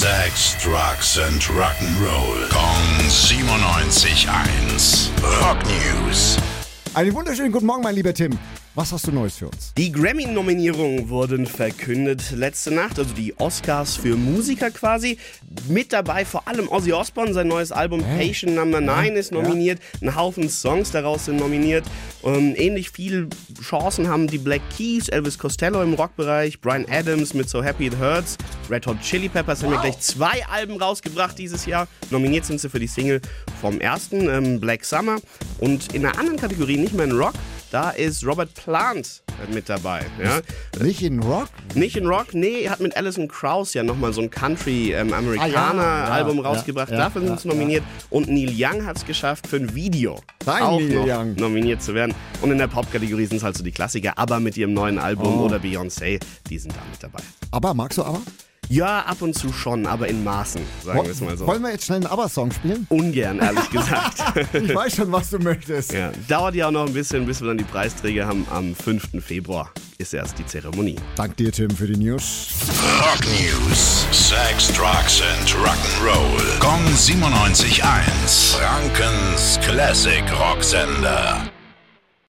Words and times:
Sex, 0.00 0.56
Drugs 0.64 1.18
and 1.18 1.42
Rock'n'Roll. 1.42 2.48
Kong 2.48 3.06
97.1. 3.06 5.10
Rock 5.42 5.58
News. 5.66 6.38
Einen 6.94 7.12
wunderschönen 7.12 7.52
guten 7.52 7.66
Morgen, 7.66 7.82
mein 7.82 7.96
lieber 7.96 8.14
Tim. 8.14 8.38
Was 8.74 8.92
hast 8.92 9.08
du 9.08 9.12
Neues 9.12 9.36
für 9.36 9.48
uns? 9.48 9.74
Die 9.76 9.92
Grammy-Nominierungen 9.92 11.10
wurden 11.10 11.46
verkündet 11.46 12.30
letzte 12.30 12.70
Nacht, 12.70 12.98
also 12.98 13.12
die 13.12 13.38
Oscars 13.38 13.96
für 13.96 14.16
Musiker 14.16 14.70
quasi. 14.70 15.18
Mit 15.68 15.92
dabei 15.92 16.24
vor 16.24 16.48
allem 16.48 16.68
Ozzy 16.68 16.94
Osbourne, 16.94 17.34
sein 17.34 17.48
neues 17.48 17.70
Album 17.70 18.02
Hey. 18.02 18.28
Patient 18.28 18.54
Number 18.54 18.80
9 18.80 19.16
ist 19.16 19.32
nominiert. 19.32 19.80
Ein 20.00 20.16
Haufen 20.16 20.48
Songs 20.48 20.92
daraus 20.92 21.26
sind 21.26 21.36
nominiert. 21.36 21.84
Ähm, 22.24 22.54
ähnlich 22.56 22.88
viele 22.88 23.28
Chancen 23.60 24.08
haben 24.08 24.28
die 24.28 24.38
Black 24.38 24.62
Keys, 24.74 25.10
Elvis 25.10 25.38
Costello 25.38 25.82
im 25.82 25.92
Rockbereich, 25.92 26.62
Brian 26.62 26.86
Adams 26.88 27.34
mit 27.34 27.50
So 27.50 27.62
Happy 27.62 27.88
It 27.88 27.98
Hurts, 27.98 28.38
Red 28.70 28.86
Hot 28.86 29.00
Chili 29.02 29.28
Peppers 29.28 29.62
haben 29.62 29.72
ja 29.72 29.80
gleich 29.80 29.98
zwei 30.00 30.44
Alben 30.46 30.80
rausgebracht 30.80 31.36
dieses 31.38 31.66
Jahr. 31.66 31.88
Nominiert 32.10 32.44
sind 32.44 32.60
sie 32.60 32.68
für 32.70 32.78
die 32.78 32.86
Single 32.86 33.20
vom 33.60 33.80
ersten, 33.80 34.28
ähm, 34.28 34.60
Black 34.60 34.84
Summer. 34.84 35.16
Und 35.58 35.92
in 35.94 36.06
einer 36.06 36.18
anderen 36.18 36.38
Kategorie, 36.38 36.76
nicht 36.76 36.94
mehr 36.94 37.04
in 37.06 37.12
Rock, 37.12 37.34
da 37.72 37.90
ist 37.90 38.24
Robert 38.26 38.52
Plant 38.54 39.22
äh, 39.48 39.52
mit 39.54 39.68
dabei. 39.68 40.04
Ja? 40.22 40.40
Nicht 40.82 41.02
in 41.02 41.20
Rock? 41.20 41.48
Nicht 41.74 41.96
in 41.96 42.06
Rock, 42.06 42.34
nee, 42.34 42.62
er 42.62 42.72
hat 42.72 42.80
mit 42.80 42.96
Alison 42.96 43.28
Krauss 43.28 43.74
ja 43.74 43.82
nochmal 43.82 44.12
so 44.12 44.20
ein 44.22 44.30
Country-Amerikaner-Album 44.30 46.38
Ah, 46.38 46.42
ja, 46.42 46.44
ja, 46.48 46.48
rausgebracht. 46.48 46.90
Dafür 46.92 47.22
sind 47.22 47.40
sie 47.40 47.48
nominiert. 47.48 47.82
Und 48.10 48.28
Neil 48.28 48.52
Young 48.56 48.86
hat 48.86 48.96
es 48.96 49.06
geschafft, 49.06 49.46
für 49.46 49.56
ein 49.56 49.74
Video 49.74 50.20
Dein 50.44 50.62
auch 50.62 50.80
Neil 50.80 50.94
noch 50.94 51.06
Young. 51.06 51.34
nominiert 51.36 51.82
zu 51.82 51.94
werden. 51.94 52.14
Und 52.42 52.50
in 52.50 52.58
der 52.58 52.68
Pop-Kategorie 52.68 53.26
sind 53.26 53.38
es 53.38 53.42
halt 53.42 53.56
so 53.56 53.62
die 53.64 53.72
Klassiker, 53.72 54.12
aber 54.16 54.40
mit 54.40 54.56
ihrem 54.56 54.72
neuen 54.72 54.98
Album 54.98 55.40
Oh. 55.40 55.44
oder 55.44 55.58
Beyoncé, 55.58 56.20
die 56.48 56.58
sind 56.58 56.72
da 56.74 56.80
mit 56.90 57.02
dabei. 57.02 57.22
Aber, 57.52 57.74
magst 57.74 57.98
du 57.98 58.02
aber? 58.04 58.20
Ja, 58.72 59.00
ab 59.00 59.20
und 59.20 59.34
zu 59.34 59.52
schon, 59.52 59.84
aber 59.84 60.06
in 60.06 60.22
Maßen, 60.22 60.62
sagen 60.84 61.02
wir 61.02 61.10
es 61.10 61.20
mal 61.20 61.36
so. 61.36 61.44
Wollen 61.44 61.60
wir 61.60 61.72
jetzt 61.72 61.86
schnell 61.86 61.96
einen 61.96 62.06
Aber-Song 62.06 62.52
spielen? 62.52 62.86
Ungern, 62.88 63.40
ehrlich 63.40 63.68
gesagt. 63.72 64.22
Ich 64.54 64.72
weiß 64.72 64.94
schon, 64.94 65.10
was 65.10 65.30
du 65.30 65.40
möchtest. 65.40 65.92
ja, 65.92 66.12
dauert 66.28 66.54
ja 66.54 66.68
auch 66.68 66.70
noch 66.70 66.86
ein 66.86 66.92
bisschen, 66.92 67.26
bis 67.26 67.40
wir 67.40 67.48
dann 67.48 67.58
die 67.58 67.64
Preisträger 67.64 68.28
haben. 68.28 68.46
Am 68.52 68.76
5. 68.76 69.20
Februar 69.24 69.72
ist 69.98 70.14
erst 70.14 70.38
die 70.38 70.46
Zeremonie. 70.46 70.94
Dank 71.16 71.36
dir, 71.36 71.50
Tim, 71.50 71.70
für 71.70 71.88
die 71.88 71.96
News. 71.98 72.46
Rock 73.00 73.20
News. 73.40 74.06
Sex, 74.12 74.68
Drugs 74.68 75.20
and 75.20 75.50
Rock'n'Roll. 75.50 76.58
Kong 76.60 76.84
97.1. 76.94 78.56
Frankens 78.56 79.58
Classic 79.66 80.22
Rocksender. 80.38 81.42